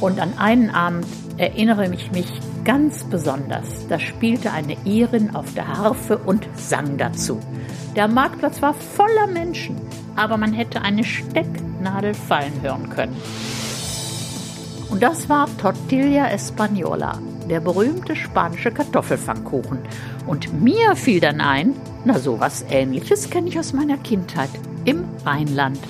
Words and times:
Und 0.00 0.20
an 0.20 0.36
einen 0.38 0.70
Abend 0.70 1.06
erinnere 1.38 1.92
ich 1.92 2.12
mich 2.12 2.28
ganz 2.64 3.04
besonders. 3.04 3.86
Da 3.88 3.98
spielte 3.98 4.52
eine 4.52 4.76
Irin 4.84 5.34
auf 5.34 5.54
der 5.54 5.68
Harfe 5.68 6.18
und 6.18 6.48
sang 6.54 6.98
dazu. 6.98 7.40
Der 7.94 8.08
Marktplatz 8.08 8.60
war 8.60 8.74
voller 8.74 9.26
Menschen, 9.26 9.76
aber 10.16 10.36
man 10.36 10.52
hätte 10.52 10.82
eine 10.82 11.04
Stecknadel 11.04 12.12
fallen 12.14 12.60
hören 12.60 12.90
können. 12.90 13.16
Und 14.90 15.02
das 15.02 15.28
war 15.28 15.48
Tortilla 15.58 16.28
Española, 16.28 17.18
der 17.48 17.60
berühmte 17.60 18.14
spanische 18.14 18.70
Kartoffelpfannkuchen. 18.70 19.78
Und 20.26 20.62
mir 20.62 20.94
fiel 20.94 21.20
dann 21.20 21.40
ein, 21.40 21.74
na 22.04 22.18
sowas 22.18 22.64
ähnliches 22.70 23.30
kenne 23.30 23.48
ich 23.48 23.58
aus 23.58 23.72
meiner 23.72 23.96
Kindheit 23.98 24.50
im 24.84 25.04
Rheinland. 25.24 25.80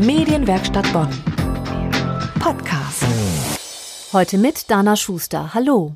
Medienwerkstatt 0.00 0.90
Bonn. 0.92 1.08
Podcast. 2.40 3.04
Heute 4.14 4.38
mit 4.38 4.70
Dana 4.70 4.96
Schuster. 4.96 5.52
Hallo. 5.52 5.92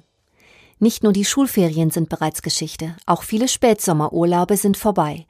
Nicht 0.79 1.03
nur 1.03 1.15
die 1.15 1.25
Schulferien 1.25 1.91
sind 1.91 2.11
bereits 2.11 2.43
Geschichte, 2.43 2.97
auch 3.07 3.23
viele 3.23 3.49
Spätsommerurlaube 3.49 4.59
sind 4.59 4.77
vorbei. 4.77 5.27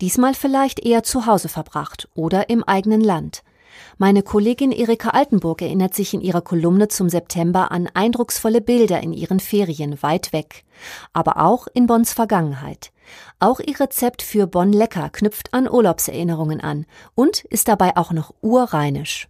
Diesmal 0.00 0.34
vielleicht 0.34 0.84
eher 0.84 1.04
zu 1.04 1.26
Hause 1.26 1.48
verbracht 1.48 2.08
oder 2.16 2.50
im 2.50 2.64
eigenen 2.64 3.00
Land. 3.00 3.44
Meine 3.98 4.24
Kollegin 4.24 4.72
Erika 4.72 5.10
Altenburg 5.10 5.62
erinnert 5.62 5.94
sich 5.94 6.12
in 6.12 6.20
ihrer 6.20 6.42
Kolumne 6.42 6.88
zum 6.88 7.08
September 7.08 7.70
an 7.70 7.88
eindrucksvolle 7.94 8.60
Bilder 8.60 9.00
in 9.00 9.12
ihren 9.12 9.38
Ferien 9.38 10.02
weit 10.02 10.32
weg, 10.32 10.64
aber 11.12 11.36
auch 11.36 11.68
in 11.72 11.86
Bonns 11.86 12.12
Vergangenheit. 12.12 12.90
Auch 13.38 13.60
ihr 13.60 13.78
Rezept 13.78 14.22
für 14.22 14.48
Bonn 14.48 14.72
Lecker 14.72 15.08
knüpft 15.10 15.54
an 15.54 15.68
Urlaubserinnerungen 15.68 16.60
an 16.60 16.84
und 17.14 17.44
ist 17.44 17.68
dabei 17.68 17.96
auch 17.96 18.10
noch 18.10 18.34
urrheinisch. 18.42 19.28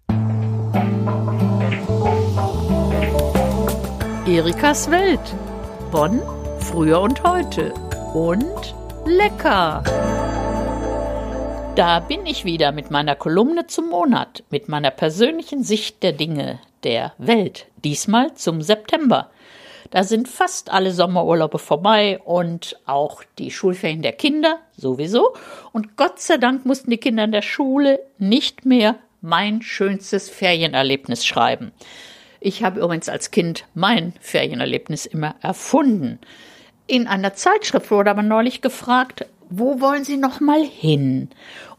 Erikas 4.27 4.91
Welt. 4.91 5.21
Bonn, 5.91 6.21
früher 6.61 7.01
und 7.01 7.23
heute. 7.25 7.73
Und 8.15 8.75
lecker. 9.07 9.83
Da 11.75 12.01
bin 12.01 12.27
ich 12.27 12.45
wieder 12.45 12.73
mit 12.73 12.91
meiner 12.91 13.15
Kolumne 13.15 13.67
zum 13.67 13.89
Monat, 13.89 14.45
mit 14.51 14.69
meiner 14.69 14.91
persönlichen 14.91 15.63
Sicht 15.63 16.03
der 16.03 16.13
Dinge, 16.13 16.59
der 16.85 17.15
Welt, 17.19 17.67
diesmal 17.85 18.35
zum 18.35 18.63
September. 18.63 19.31
Da 19.91 20.05
sind 20.05 20.29
fast 20.29 20.71
alle 20.71 20.93
Sommerurlaube 20.93 21.59
vorbei 21.59 22.21
und 22.25 22.79
auch 22.85 23.23
die 23.39 23.51
Schulferien 23.51 24.03
der 24.03 24.13
Kinder 24.13 24.59
sowieso. 24.77 25.35
Und 25.73 25.97
Gott 25.97 26.21
sei 26.21 26.37
Dank 26.37 26.67
mussten 26.67 26.91
die 26.91 26.99
Kinder 26.99 27.25
in 27.25 27.33
der 27.33 27.43
Schule 27.43 28.01
nicht 28.19 28.67
mehr 28.67 28.97
mein 29.21 29.63
schönstes 29.63 30.29
Ferienerlebnis 30.29 31.27
schreiben. 31.27 31.73
Ich 32.41 32.63
habe 32.63 32.81
übrigens 32.81 33.09
als 33.09 33.31
Kind 33.31 33.65
mein 33.75 34.13
Ferienerlebnis 34.21 35.07
immer 35.07 35.35
erfunden. 35.41 36.19
In 36.87 37.07
einer 37.07 37.35
Zeitschrift 37.35 37.91
wurde 37.91 38.11
aber 38.11 38.23
neulich 38.23 38.61
gefragt, 38.61 39.27
wo 39.51 39.81
wollen 39.81 40.05
Sie 40.05 40.17
noch 40.17 40.41
mal 40.41 40.63
hin? 40.65 41.31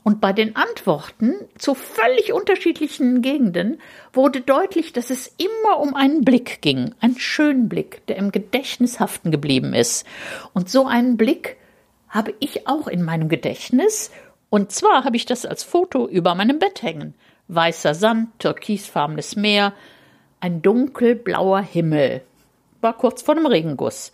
Und 0.04 0.22
bei 0.22 0.34
den 0.34 0.56
Antworten 0.56 1.36
zu 1.58 1.76
völlig 1.76 2.34
unterschiedlichen 2.34 3.22
Gegenden 3.22 3.80
wurde 4.14 4.42
deutlich, 4.42 4.94
dass 4.94 5.09
es 5.09 5.36
immer 5.38 5.80
um 5.80 5.94
einen 5.94 6.24
Blick 6.24 6.62
ging, 6.62 6.96
einen 7.00 7.20
schönen 7.20 7.70
Blick, 7.70 8.06
der 8.08 8.16
im 8.16 8.31
Gedächtnis 8.31 9.00
haften 9.00 9.30
geblieben 9.30 9.74
ist. 9.74 10.06
Und 10.53 10.70
so 10.70 10.88
einen 10.88 11.18
Blick 11.18 11.58
habe 12.08 12.34
ich 12.40 12.68
auch 12.68 12.88
in 12.88 13.03
meinem 13.03 13.30
Gedächtnis. 13.30 14.09
Und 14.50 14.72
zwar 14.72 15.03
habe 15.03 15.16
ich 15.16 15.26
das 15.26 15.46
als 15.46 15.64
Foto 15.64 16.08
über 16.08 16.34
meinem 16.34 16.59
Bett 16.59 16.81
hängen. 16.81 17.14
Weißer 17.50 17.95
Sand, 17.95 18.30
türkisfarbenes 18.39 19.36
Meer, 19.36 19.73
ein 20.39 20.61
dunkelblauer 20.61 21.61
Himmel. 21.61 22.22
War 22.80 22.95
kurz 22.95 23.23
vor 23.23 23.36
dem 23.36 23.47
Regenguss. 23.47 24.11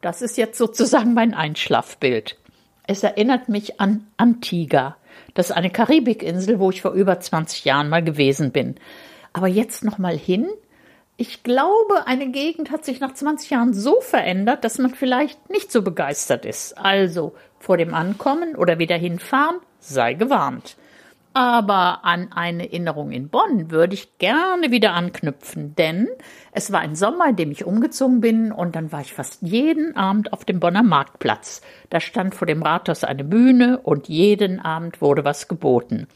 Das 0.00 0.22
ist 0.22 0.36
jetzt 0.36 0.56
sozusagen 0.56 1.12
mein 1.12 1.34
Einschlafbild. 1.34 2.38
Es 2.86 3.02
erinnert 3.02 3.48
mich 3.48 3.80
an 3.80 4.06
Antigua. 4.16 4.96
Das 5.34 5.50
ist 5.50 5.56
eine 5.56 5.70
Karibikinsel, 5.70 6.60
wo 6.60 6.70
ich 6.70 6.82
vor 6.82 6.92
über 6.92 7.18
20 7.18 7.64
Jahren 7.64 7.88
mal 7.88 8.04
gewesen 8.04 8.52
bin. 8.52 8.76
Aber 9.32 9.48
jetzt 9.48 9.82
noch 9.82 9.98
mal 9.98 10.16
hin. 10.16 10.48
Ich 11.16 11.42
glaube, 11.42 12.06
eine 12.06 12.28
Gegend 12.28 12.70
hat 12.70 12.84
sich 12.84 13.00
nach 13.00 13.14
20 13.14 13.50
Jahren 13.50 13.74
so 13.74 14.00
verändert, 14.00 14.62
dass 14.62 14.78
man 14.78 14.94
vielleicht 14.94 15.50
nicht 15.50 15.72
so 15.72 15.82
begeistert 15.82 16.44
ist. 16.44 16.78
Also 16.78 17.34
vor 17.58 17.76
dem 17.78 17.94
Ankommen 17.94 18.54
oder 18.54 18.78
wieder 18.78 18.96
hinfahren, 18.96 19.56
sei 19.80 20.14
gewarnt. 20.14 20.76
Aber 21.36 22.02
an 22.06 22.32
eine 22.32 22.62
Erinnerung 22.62 23.12
in 23.12 23.28
Bonn 23.28 23.70
würde 23.70 23.92
ich 23.92 24.16
gerne 24.16 24.70
wieder 24.70 24.94
anknüpfen, 24.94 25.74
denn 25.74 26.08
es 26.52 26.72
war 26.72 26.80
ein 26.80 26.94
Sommer, 26.94 27.28
in 27.28 27.36
dem 27.36 27.50
ich 27.50 27.66
umgezogen 27.66 28.22
bin 28.22 28.52
und 28.52 28.74
dann 28.74 28.90
war 28.90 29.02
ich 29.02 29.12
fast 29.12 29.42
jeden 29.42 29.94
Abend 29.96 30.32
auf 30.32 30.46
dem 30.46 30.60
Bonner 30.60 30.82
Marktplatz. 30.82 31.60
Da 31.90 32.00
stand 32.00 32.34
vor 32.34 32.46
dem 32.46 32.62
Rathaus 32.62 33.04
eine 33.04 33.22
Bühne 33.22 33.80
und 33.82 34.08
jeden 34.08 34.60
Abend 34.60 35.02
wurde 35.02 35.26
was 35.26 35.46
geboten. 35.46 36.06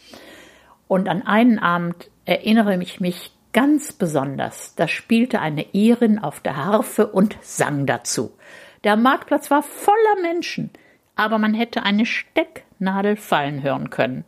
Und 0.88 1.06
an 1.06 1.20
einen 1.20 1.58
Abend 1.58 2.10
erinnere 2.24 2.82
ich 2.82 2.98
mich 2.98 3.30
ganz 3.52 3.92
besonders. 3.92 4.74
Da 4.76 4.88
spielte 4.88 5.40
eine 5.40 5.66
Irin 5.72 6.18
auf 6.18 6.40
der 6.40 6.56
Harfe 6.56 7.08
und 7.08 7.36
sang 7.42 7.84
dazu. 7.84 8.32
Der 8.84 8.96
Marktplatz 8.96 9.50
war 9.50 9.62
voller 9.62 10.22
Menschen, 10.22 10.70
aber 11.14 11.36
man 11.36 11.52
hätte 11.52 11.82
eine 11.82 12.06
Stecknadel 12.06 13.16
fallen 13.16 13.62
hören 13.62 13.90
können 13.90 14.24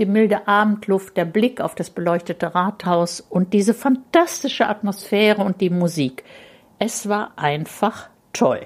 die 0.00 0.06
milde 0.06 0.48
Abendluft, 0.48 1.16
der 1.16 1.26
Blick 1.26 1.60
auf 1.60 1.74
das 1.74 1.90
beleuchtete 1.90 2.54
Rathaus 2.54 3.20
und 3.20 3.52
diese 3.52 3.74
fantastische 3.74 4.66
Atmosphäre 4.66 5.42
und 5.42 5.60
die 5.60 5.70
Musik. 5.70 6.24
Es 6.78 7.08
war 7.08 7.32
einfach 7.36 8.08
toll. 8.32 8.62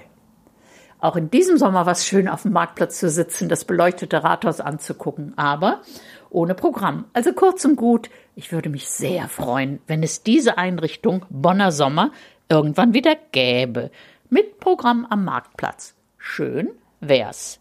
Auch 1.01 1.17
in 1.17 1.31
diesem 1.31 1.59
Sommer 1.59 1.85
war 1.85 1.93
es 1.93 2.07
schön, 2.07 2.29
auf 2.29 2.43
dem 2.43 2.53
Marktplatz 2.53 2.99
zu 2.99 3.11
sitzen, 3.11 3.49
das 3.49 3.65
beleuchtete 3.65 4.23
Rathaus 4.25 4.61
anzugucken, 4.61 5.37
aber 5.37 5.83
ohne 6.31 6.55
Programm. 6.55 7.05
Also 7.13 7.33
kurz 7.33 7.65
und 7.65 7.77
gut, 7.77 8.09
ich 8.37 8.53
würde 8.53 8.71
mich 8.71 8.89
sehr 8.89 9.29
freuen, 9.29 9.81
wenn 9.87 10.03
es 10.03 10.23
diese 10.23 10.57
Einrichtung 10.57 11.27
Bonner 11.29 11.73
Sommer 11.73 12.13
irgendwann 12.49 12.95
wieder 12.95 13.17
gäbe. 13.33 13.91
Mit 14.31 14.61
Programm 14.61 15.05
am 15.11 15.25
Marktplatz. 15.25 15.95
Schön 16.17 16.71
wär's. 17.01 17.61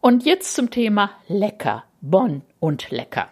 Und 0.00 0.24
jetzt 0.24 0.54
zum 0.54 0.70
Thema 0.70 1.10
lecker. 1.26 1.84
Bonn 2.02 2.42
und 2.58 2.90
lecker. 2.90 3.28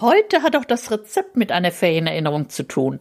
Heute 0.00 0.42
hat 0.42 0.54
auch 0.56 0.64
das 0.64 0.90
Rezept 0.90 1.36
mit 1.36 1.50
einer 1.52 1.72
Ferienerinnerung 1.72 2.48
zu 2.48 2.62
tun. 2.62 3.00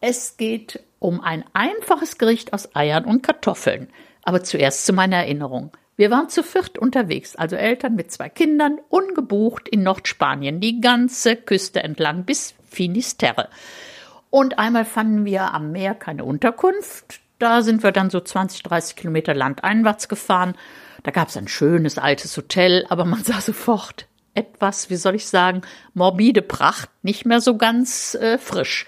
Es 0.00 0.38
geht 0.38 0.82
um 0.98 1.20
ein 1.20 1.44
einfaches 1.52 2.18
Gericht 2.18 2.52
aus 2.52 2.74
Eiern 2.74 3.04
und 3.04 3.22
Kartoffeln. 3.22 3.88
Aber 4.22 4.42
zuerst 4.42 4.86
zu 4.86 4.92
meiner 4.92 5.18
Erinnerung. 5.18 5.76
Wir 5.96 6.10
waren 6.10 6.28
zu 6.28 6.42
viert 6.42 6.78
unterwegs, 6.78 7.36
also 7.36 7.56
Eltern 7.56 7.96
mit 7.96 8.10
zwei 8.10 8.28
Kindern, 8.28 8.78
ungebucht 8.88 9.68
in 9.68 9.82
Nordspanien, 9.82 10.60
die 10.60 10.80
ganze 10.80 11.36
Küste 11.36 11.82
entlang 11.82 12.24
bis 12.24 12.54
Finisterre. 12.68 13.48
Und 14.30 14.58
einmal 14.58 14.84
fanden 14.84 15.24
wir 15.24 15.52
am 15.52 15.72
Meer 15.72 15.94
keine 15.94 16.24
Unterkunft. 16.24 17.20
Da 17.38 17.62
sind 17.62 17.82
wir 17.82 17.92
dann 17.92 18.10
so 18.10 18.20
20, 18.20 18.62
30 18.62 18.96
Kilometer 18.96 19.34
landeinwärts 19.34 20.08
gefahren 20.08 20.54
da 21.02 21.10
gab 21.10 21.28
es 21.28 21.36
ein 21.36 21.48
schönes 21.48 21.98
altes 21.98 22.36
Hotel, 22.36 22.84
aber 22.88 23.04
man 23.04 23.24
sah 23.24 23.40
sofort 23.40 24.06
etwas, 24.34 24.90
wie 24.90 24.96
soll 24.96 25.14
ich 25.14 25.26
sagen, 25.26 25.62
morbide 25.94 26.42
Pracht, 26.42 26.90
nicht 27.02 27.26
mehr 27.26 27.40
so 27.40 27.56
ganz 27.56 28.14
äh, 28.14 28.38
frisch. 28.38 28.86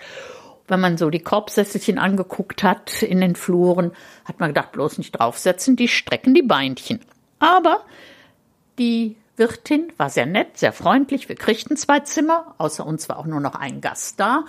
Wenn 0.69 0.81
man 0.81 0.97
so 0.97 1.11
die 1.11 1.21
Korbsesselchen 1.23 1.99
angeguckt 1.99 2.63
hat 2.63 3.03
in 3.03 3.21
den 3.21 3.35
Fluren, 3.35 3.93
hat 4.25 4.39
man 4.39 4.51
gedacht, 4.51 4.71
bloß 4.73 4.99
nicht 4.99 5.13
draufsetzen, 5.13 5.75
die 5.75 5.89
strecken 5.89 6.35
die 6.35 6.43
Beinchen. 6.43 7.01
Aber 7.41 7.85
die 8.79 9.17
Wirtin 9.37 9.93
war 9.97 10.11
sehr 10.11 10.27
nett, 10.27 10.59
sehr 10.59 10.73
freundlich. 10.73 11.29
Wir 11.29 11.35
kriegten 11.35 11.77
zwei 11.77 12.01
Zimmer, 12.01 12.55
außer 12.59 12.87
uns 12.87 13.09
war 13.09 13.19
auch 13.19 13.27
nur 13.27 13.41
noch 13.41 13.57
ein 13.57 13.81
Gast 13.81 14.21
da 14.21 14.45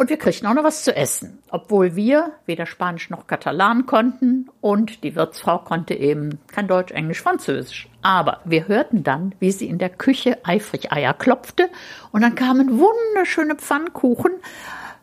und 0.00 0.08
wir 0.08 0.16
kriegten 0.16 0.46
auch 0.46 0.54
noch 0.54 0.64
was 0.64 0.82
zu 0.82 0.96
essen, 0.96 1.42
obwohl 1.50 1.94
wir 1.94 2.32
weder 2.46 2.64
Spanisch 2.64 3.10
noch 3.10 3.26
Katalan 3.26 3.84
konnten 3.84 4.48
und 4.62 5.04
die 5.04 5.14
Wirtsfrau 5.14 5.58
konnte 5.58 5.92
eben 5.92 6.38
kein 6.46 6.68
Deutsch, 6.68 6.90
Englisch, 6.90 7.20
Französisch. 7.20 7.86
Aber 8.00 8.40
wir 8.46 8.66
hörten 8.66 9.02
dann, 9.02 9.34
wie 9.40 9.52
sie 9.52 9.68
in 9.68 9.76
der 9.76 9.90
Küche 9.90 10.38
eifrig 10.42 10.90
Eier 10.90 11.12
klopfte 11.12 11.68
und 12.12 12.22
dann 12.22 12.34
kamen 12.34 12.78
wunderschöne 12.78 13.56
Pfannkuchen 13.56 14.32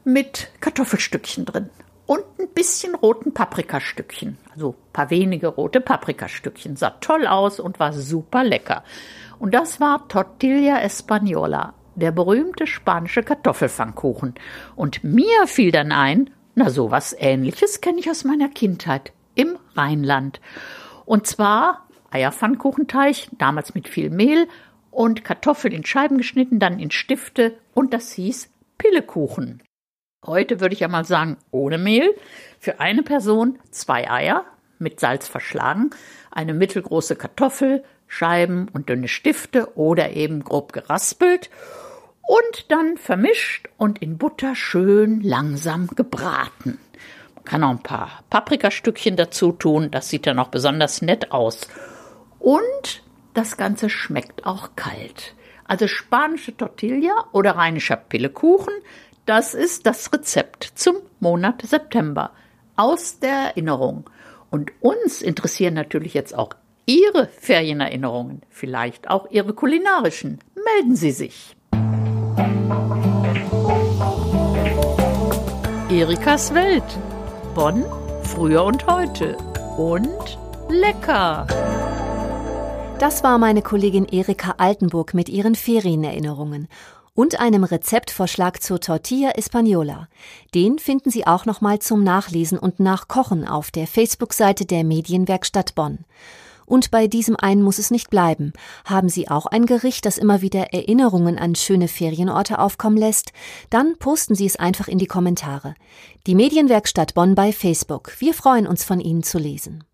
mit 0.04 0.50
Kartoffelstückchen 0.62 1.46
drin 1.46 1.70
und 2.08 2.24
ein 2.40 2.48
bisschen 2.56 2.96
roten 2.96 3.36
Paprikastückchen. 3.36 4.40
Also 4.56 4.74
paar 4.94 5.12
wenige 5.12 5.50
rote 5.50 5.80
Paprikastückchen. 5.80 6.76
Sah 6.76 6.96
toll 7.02 7.28
aus 7.28 7.60
und 7.60 7.80
war 7.80 7.94
super 7.94 8.44
lecker. 8.44 8.84
Und 9.38 9.54
das 9.54 9.80
war 9.80 10.08
Tortilla 10.08 10.80
Española, 10.80 11.74
der 11.98 12.12
berühmte 12.12 12.68
spanische 12.68 13.24
Kartoffelpfannkuchen. 13.24 14.36
Und 14.76 15.04
mir 15.04 15.48
fiel 15.48 15.72
dann 15.72 15.92
ein, 15.92 16.30
na 16.56 16.70
sowas 16.70 17.16
ähnliches 17.18 17.82
kenne 17.82 18.00
ich 18.00 18.10
aus 18.10 18.24
meiner 18.24 18.50
Kindheit 18.50 19.12
im 19.36 19.58
Rheinland. 19.76 20.40
Und 21.06 21.28
zwar 21.28 21.88
Eierpfannkuchenteig, 22.12 23.30
damals 23.38 23.74
mit 23.74 23.88
viel 23.88 24.10
Mehl 24.10 24.48
und 24.92 25.24
Kartoffeln 25.24 25.74
in 25.74 25.86
Scheiben 25.86 26.18
geschnitten, 26.18 26.60
dann 26.60 26.80
in 26.80 26.92
Stifte 26.92 27.58
und 27.74 27.94
das 27.94 28.12
hieß 28.14 28.50
Pillekuchen. 28.78 29.64
Heute 30.26 30.60
würde 30.60 30.74
ich 30.74 30.82
ja 30.82 30.88
mal 30.88 31.06
sagen, 31.06 31.38
ohne 31.52 31.78
Mehl. 31.78 32.14
Für 32.60 32.80
eine 32.80 33.04
Person 33.04 33.60
zwei 33.72 34.10
Eier 34.10 34.46
mit 34.80 35.00
Salz 35.00 35.28
verschlagen, 35.28 35.92
eine 36.32 36.54
mittelgroße 36.54 37.16
Kartoffel, 37.16 37.84
Scheiben 38.08 38.68
und 38.72 38.90
dünne 38.90 39.08
Stifte 39.08 39.76
oder 39.76 40.12
eben 40.12 40.44
grob 40.44 40.74
geraspelt 40.74 41.50
und 42.28 42.70
dann 42.72 42.98
vermischt 42.98 43.70
und 43.78 44.00
in 44.00 44.18
Butter 44.18 44.54
schön 44.54 45.22
langsam 45.22 45.88
gebraten. 45.88 46.78
Man 47.36 47.44
kann 47.46 47.64
auch 47.64 47.70
ein 47.72 47.84
paar 47.84 48.24
Paprikastückchen 48.30 49.16
dazu 49.16 49.54
tun, 49.54 49.90
das 49.92 50.10
sieht 50.10 50.28
dann 50.28 50.38
auch 50.38 50.50
besonders 50.50 51.02
nett 51.02 51.32
aus. 51.32 51.68
Und 52.40 53.02
das 53.34 53.56
Ganze 53.56 53.90
schmeckt 53.90 54.46
auch 54.46 54.72
kalt. 54.76 55.36
Also 55.66 55.88
spanische 55.88 56.56
Tortilla 56.56 57.26
oder 57.32 57.52
rheinischer 57.52 57.96
Pillekuchen, 57.96 58.74
das 59.26 59.54
ist 59.54 59.86
das 59.86 60.12
Rezept 60.12 60.72
zum 60.76 60.98
Monat 61.20 61.62
September 61.62 62.32
aus 62.76 63.20
der 63.20 63.32
Erinnerung. 63.32 64.10
Und 64.50 64.72
uns 64.82 65.22
interessieren 65.22 65.74
natürlich 65.74 66.14
jetzt 66.14 66.36
auch 66.36 66.52
Ihre 66.86 67.28
Ferienerinnerungen, 67.28 68.42
vielleicht 68.50 69.10
auch 69.10 69.30
Ihre 69.30 69.54
kulinarischen. 69.54 70.40
Melden 70.56 70.96
Sie 70.96 71.12
sich. 71.12 71.57
Erikas 75.90 76.54
Welt. 76.54 76.84
Bonn, 77.56 77.84
früher 78.22 78.64
und 78.64 78.86
heute. 78.86 79.36
Und 79.78 80.38
lecker. 80.70 81.48
Das 83.00 83.24
war 83.24 83.40
meine 83.40 83.64
Kollegin 83.64 84.06
Erika 84.06 84.56
Altenburg 84.58 85.16
mit 85.16 85.30
ihren 85.30 85.56
Ferienerinnerungen 85.56 86.68
und 87.16 87.40
einem 87.40 87.64
Rezeptvorschlag 87.64 88.62
zur 88.62 88.80
Tortilla 88.80 89.32
Española. 89.32 90.06
Den 90.54 90.78
finden 90.78 91.10
Sie 91.10 91.26
auch 91.26 91.46
nochmal 91.46 91.80
zum 91.80 92.04
Nachlesen 92.04 92.60
und 92.60 92.80
Nachkochen 92.80 93.48
auf 93.48 93.72
der 93.72 93.88
Facebook-Seite 93.88 94.66
der 94.66 94.84
Medienwerkstatt 94.84 95.74
Bonn. 95.74 96.06
Und 96.68 96.92
bei 96.92 97.08
diesem 97.08 97.38
einen 97.38 97.64
muss 97.64 97.80
es 97.80 97.92
nicht 97.92 98.10
bleiben. 98.10 98.52
Haben 98.84 99.08
Sie 99.08 99.30
auch 99.30 99.46
ein 99.46 99.66
Gericht, 99.66 100.06
das 100.06 100.18
immer 100.18 100.42
wieder 100.42 100.74
Erinnerungen 100.74 101.40
an 101.40 101.56
schöne 101.56 101.88
Ferienorte 101.88 102.60
aufkommen 102.60 102.98
lässt? 102.98 103.32
Dann 103.70 103.98
posten 103.98 104.36
Sie 104.36 104.46
es 104.46 104.58
einfach 104.58 104.90
in 104.90 104.98
die 104.98 105.08
Kommentare. 105.08 105.76
Die 106.28 106.36
Medienwerkstatt 106.36 107.14
Bonn 107.14 107.36
bei 107.36 107.54
Facebook. 107.54 108.12
Wir 108.20 108.34
freuen 108.34 108.68
uns 108.68 108.84
von 108.84 109.00
Ihnen 109.00 109.24
zu 109.24 109.40
lesen. 109.40 109.86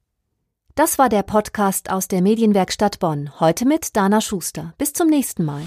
Das 0.73 0.97
war 0.97 1.09
der 1.09 1.21
Podcast 1.21 1.91
aus 1.91 2.07
der 2.07 2.23
Medienwerkstatt 2.23 2.97
Bonn. 2.97 3.39
Heute 3.39 3.67
mit 3.67 3.95
Dana 3.95 4.19
Schuster. 4.19 4.73
Bis 4.79 4.93
zum 4.93 5.07
nächsten 5.07 5.45
Mal. 5.45 5.61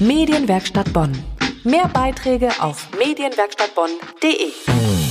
Medienwerkstatt 0.00 0.92
Bonn. 0.92 1.16
Mehr 1.62 1.86
Beiträge 1.86 2.50
auf 2.58 2.88
medienwerkstattbonn.de. 2.98 5.09